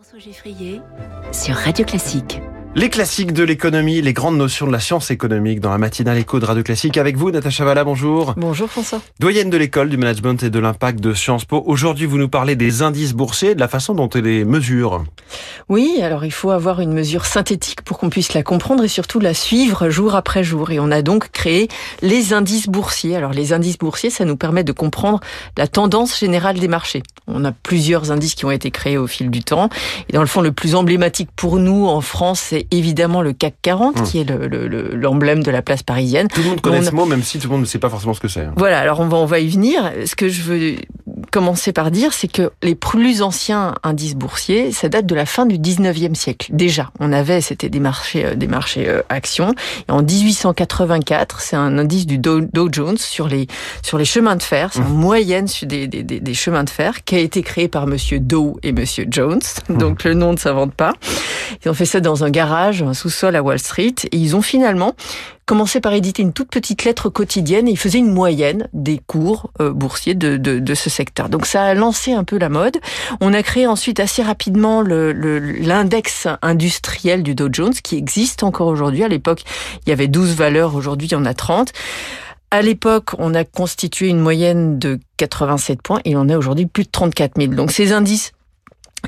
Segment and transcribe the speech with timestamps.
[0.00, 0.80] François Geffrier
[1.32, 2.40] sur Radio Classique.
[2.74, 6.38] Les classiques de l'économie, les grandes notions de la science économique dans la matinale éco
[6.38, 6.96] de Radio Classique.
[6.96, 8.34] Avec vous, Natacha Valla, bonjour.
[8.36, 9.00] Bonjour François.
[9.18, 11.62] Doyenne de l'école du management et de l'impact de Sciences Po.
[11.66, 15.04] Aujourd'hui, vous nous parlez des indices boursiers et de la façon dont ils les mesurent.
[15.68, 19.18] Oui, alors il faut avoir une mesure synthétique pour qu'on puisse la comprendre et surtout
[19.18, 20.70] la suivre jour après jour.
[20.70, 21.68] Et on a donc créé
[22.02, 23.16] les indices boursiers.
[23.16, 25.20] Alors les indices boursiers, ça nous permet de comprendre
[25.56, 27.02] la tendance générale des marchés.
[27.26, 29.68] On a plusieurs indices qui ont été créés au fil du temps.
[30.08, 33.54] Et dans le fond, le plus emblématique pour nous en France, c'est évidemment le CAC
[33.62, 34.26] 40, qui est
[34.94, 36.28] l'emblème de la place parisienne.
[36.28, 38.14] Tout le monde connaît ce mot, même si tout le monde ne sait pas forcément
[38.14, 38.46] ce que c'est.
[38.56, 39.92] Voilà, alors on va, on va y venir.
[40.04, 40.76] Ce que je veux
[41.30, 45.46] commencer par dire, c'est que les plus anciens indices boursiers, ça date de la fin
[45.46, 46.50] du 19e siècle.
[46.52, 49.54] Déjà, on avait, c'était des marchés, euh, des marchés euh, actions.
[49.88, 53.46] Et en 1884, c'est un indice du Dow, Jones sur les,
[53.82, 54.70] sur les chemins de fer.
[54.72, 54.94] C'est en mmh.
[54.94, 58.58] moyenne des, des, des, des, chemins de fer qui a été créé par monsieur Dow
[58.62, 59.40] et monsieur Jones.
[59.68, 59.78] Mmh.
[59.78, 60.92] Donc le nom ne s'invente pas.
[61.64, 63.94] Ils ont fait ça dans un garage, un sous-sol à Wall Street.
[64.12, 64.94] Et ils ont finalement
[65.48, 69.50] commencé par éditer une toute petite lettre quotidienne et ils faisaient une moyenne des cours
[69.60, 71.30] euh, boursiers de, de, ce secteur.
[71.30, 72.76] Donc ça a lancé un peu la mode.
[73.22, 78.66] On a créé ensuite assez rapidement l'index le, industriel du Dow Jones qui existe encore
[78.66, 79.02] aujourd'hui.
[79.02, 79.42] À l'époque,
[79.86, 81.72] il y avait 12 valeurs, aujourd'hui il y en a 30.
[82.50, 86.84] À l'époque, on a constitué une moyenne de 87 points et on a aujourd'hui plus
[86.84, 87.54] de 34 000.
[87.54, 88.32] Donc ces indices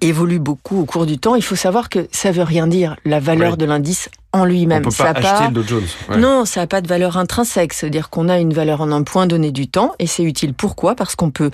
[0.00, 1.34] évolue beaucoup au cours du temps.
[1.34, 4.82] Il faut savoir que ça veut rien dire la valeur de l'indice en lui-même.
[4.86, 6.18] On peut pas ça acheter le Dow Jones.
[6.18, 7.72] Non, ça n'a pas de valeur intrinsèque.
[7.72, 10.54] C'est-à-dire qu'on a une valeur en un point donné du temps et c'est utile.
[10.54, 10.94] Pourquoi?
[10.94, 11.50] Parce qu'on peut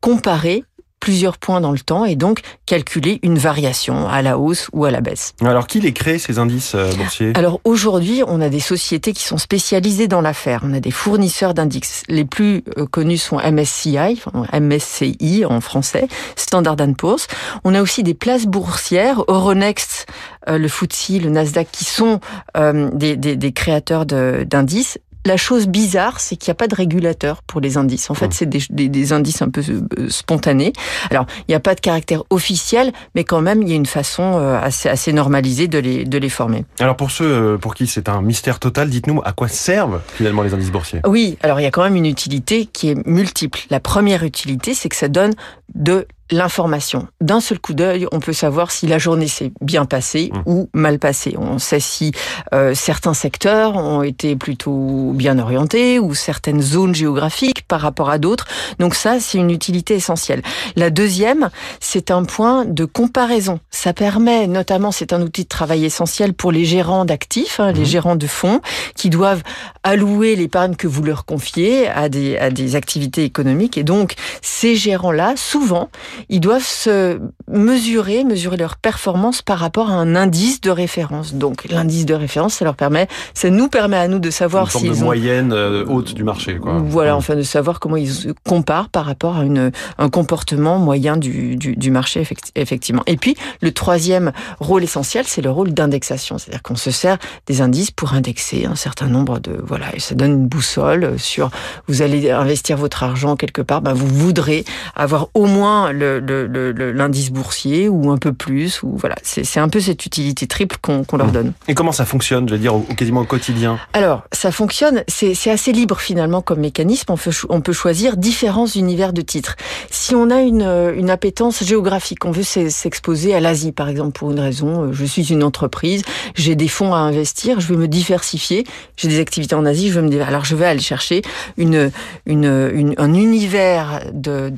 [0.00, 0.64] comparer
[1.00, 4.90] plusieurs points dans le temps et donc calculer une variation à la hausse ou à
[4.90, 5.32] la baisse.
[5.42, 7.32] Alors qui les crée ces indices euh, boursiers?
[7.34, 10.60] Alors aujourd'hui, on a des sociétés qui sont spécialisées dans l'affaire.
[10.64, 12.02] On a des fournisseurs d'indices.
[12.08, 16.06] Les plus euh, connus sont MSCI, MSCI en français,
[16.36, 17.26] Standard Poor's.
[17.64, 20.06] On a aussi des places boursières, Euronext,
[20.48, 22.20] euh, le FTSE, le Nasdaq, qui sont
[22.54, 27.42] des, des, des créateurs d'indices la chose bizarre, c'est qu'il n'y a pas de régulateur
[27.42, 28.10] pour les indices.
[28.10, 28.32] En fait, mmh.
[28.32, 30.72] c'est des, des, indices un peu euh, spontanés.
[31.10, 33.86] Alors, il n'y a pas de caractère officiel, mais quand même, il y a une
[33.86, 36.64] façon euh, assez, assez normalisée de les, de les former.
[36.78, 40.42] Alors, pour ceux euh, pour qui c'est un mystère total, dites-nous à quoi servent finalement
[40.42, 43.60] les indices boursiers Oui, alors il y a quand même une utilité qui est multiple.
[43.70, 45.32] La première utilité, c'est que ça donne
[45.74, 47.08] de l'information.
[47.20, 50.40] D'un seul coup d'œil, on peut savoir si la journée s'est bien passée mmh.
[50.46, 51.34] ou mal passée.
[51.38, 52.12] On sait si
[52.54, 58.18] euh, certains secteurs ont été plutôt bien orientés ou certaines zones géographiques par rapport à
[58.18, 58.46] d'autres.
[58.78, 60.42] Donc ça, c'est une utilité essentielle.
[60.76, 63.60] La deuxième, c'est un point de comparaison.
[63.70, 67.82] Ça permet, notamment, c'est un outil de travail essentiel pour les gérants d'actifs, hein, les
[67.82, 67.86] mmh.
[67.86, 68.60] gérants de fonds,
[68.94, 69.42] qui doivent
[69.82, 73.78] allouer l'épargne que vous leur confiez à des, à des activités économiques.
[73.78, 75.88] Et donc, ces gérants-là, souvent,
[76.28, 81.34] ils doivent se mesurer, mesurer leur performance par rapport à un indice de référence.
[81.34, 84.70] Donc l'indice de référence, ça leur permet, ça nous permet à nous de savoir une
[84.70, 86.56] forme de moyenne euh, haute du marché.
[86.56, 86.78] Quoi.
[86.84, 91.16] Voilà, enfin de savoir comment ils se comparent par rapport à une, un comportement moyen
[91.16, 93.02] du, du, du marché effectivement.
[93.06, 97.60] Et puis le troisième rôle essentiel, c'est le rôle d'indexation, c'est-à-dire qu'on se sert des
[97.60, 101.50] indices pour indexer un certain nombre de voilà, et ça donne une boussole sur
[101.86, 104.64] vous allez investir votre argent quelque part, ben vous voudrez
[104.94, 108.82] avoir au moins le l'indice boursier ou un peu plus.
[108.82, 111.32] Ou voilà, c'est un peu cette utilité triple qu'on leur mmh.
[111.32, 111.52] donne.
[111.68, 113.78] Et comment ça fonctionne, je veux dire, au, quasiment au quotidien?
[113.92, 117.12] Alors, ça fonctionne, c'est assez libre finalement comme mécanisme.
[117.12, 119.56] On peut, on peut choisir différents univers de titres.
[119.90, 124.30] Si on a une, une appétence géographique, on veut s'exposer à l'Asie par exemple pour
[124.30, 126.02] une raison, euh, je suis une entreprise,
[126.34, 128.64] j'ai des fonds à investir, je veux me diversifier,
[128.96, 131.22] j'ai des activités en Asie, je veux me alors je vais aller chercher
[131.56, 131.90] une,
[132.26, 134.52] une, un univers de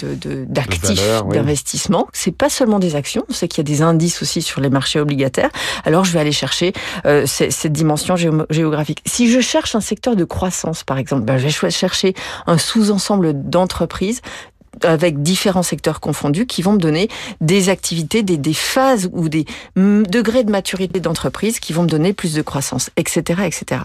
[0.48, 2.08] d'actifs, de, d'investissement.
[2.12, 3.25] C'est pas seulement des actions.
[3.28, 5.50] On sait qu'il y a des indices aussi sur les marchés obligataires.
[5.84, 6.72] Alors, je vais aller chercher
[7.04, 9.03] euh, cette dimension géographique.
[9.06, 12.14] Si je cherche un secteur de croissance, par exemple, ben, je vais chercher
[12.47, 14.20] un sous-ensemble d'entreprises
[14.82, 17.08] avec différents secteurs confondus qui vont me donner
[17.41, 19.44] des activités, des, des phases ou des
[19.76, 23.82] degrés de maturité d'entreprise qui vont me donner plus de croissance, etc., etc.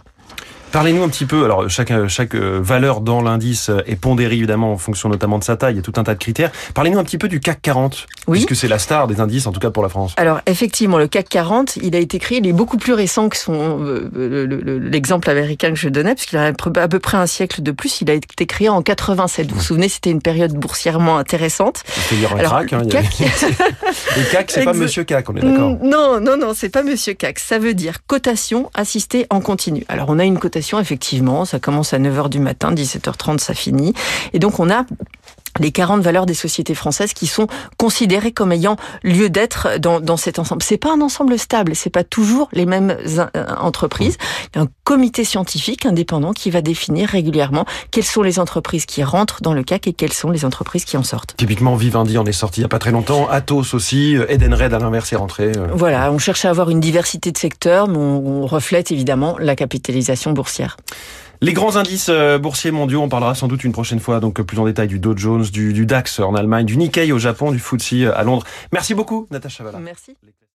[0.71, 4.77] Parlez-nous un petit peu, alors chaque, chaque euh, valeur dans l'indice est pondérée évidemment en
[4.77, 6.51] fonction notamment de sa taille, il y a tout un tas de critères.
[6.73, 8.39] Parlez-nous un petit peu du CAC 40, oui.
[8.39, 10.13] puisque c'est la star des indices, en tout cas pour la France.
[10.17, 13.37] Alors effectivement, le CAC 40, il a été créé, il est beaucoup plus récent que
[13.37, 17.71] son euh, l'exemple américain que je donnais, puisqu'il a à peu près un siècle de
[17.71, 19.49] plus, il a été créé en 87.
[19.49, 21.83] Vous vous souvenez, c'était une période boursièrement intéressante.
[22.11, 23.05] Il dire un alors, crack, hein, le, CAC...
[24.17, 27.13] le CAC, c'est pas Monsieur CAC, on est d'accord Non, non, non, c'est pas Monsieur
[27.13, 27.39] CAC.
[27.39, 29.85] Ça veut dire cotation assistée en continu.
[29.87, 31.45] Alors on a une cotation effectivement.
[31.45, 33.93] Ça commence à 9h du matin, 17h30, ça finit.
[34.33, 34.85] Et donc, on a
[35.59, 40.17] les 40 valeurs des sociétés françaises qui sont considérées comme ayant lieu d'être dans, dans
[40.17, 40.63] cet ensemble.
[40.63, 44.17] C'est pas un ensemble stable, c'est pas toujours les mêmes euh, entreprises.
[44.53, 48.85] Il y a un comité scientifique indépendant qui va définir régulièrement quelles sont les entreprises
[48.85, 51.35] qui rentrent dans le CAC et quelles sont les entreprises qui en sortent.
[51.37, 54.79] Typiquement, Vivendi en est sorti il y a pas très longtemps, Atos aussi, Edenred à
[54.79, 55.51] l'inverse est rentré.
[55.55, 55.67] Euh.
[55.73, 60.31] Voilà, on cherche à avoir une diversité de secteurs, mais on reflète évidemment la capitalisation
[60.31, 60.77] boursière.
[61.39, 64.57] Les grands indices euh, boursiers mondiaux, on parlera sans doute une prochaine fois, donc plus
[64.57, 68.11] en détail du Dow Jones, du, DAX en Allemagne, du Nikkei au Japon, du FTSE
[68.13, 68.45] à Londres.
[68.71, 69.79] Merci beaucoup, Natacha Valla.
[69.79, 70.15] Merci.